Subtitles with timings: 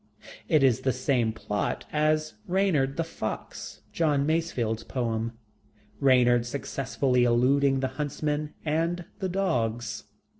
[0.47, 5.33] It is the same plot as Reynard the Fox, John Masefield's poem
[5.99, 10.05] Reynard successfully eluding the huntsmen and the dogs.